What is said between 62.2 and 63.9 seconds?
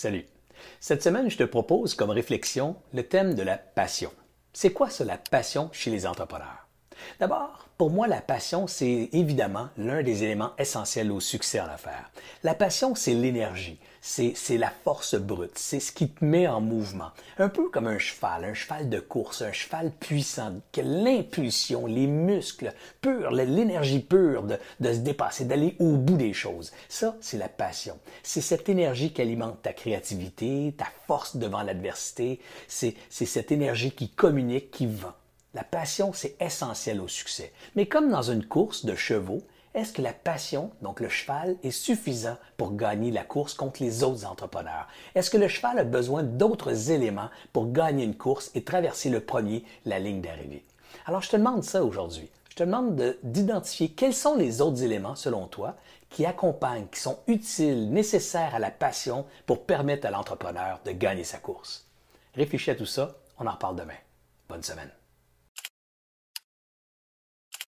Réfléchis à tout ça. On en reparle